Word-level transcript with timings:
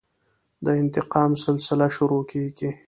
د 0.65 0.67
انتقام 0.81 1.31
سلسله 1.45 1.87
شروع 1.95 2.23
کېږي. 2.31 2.71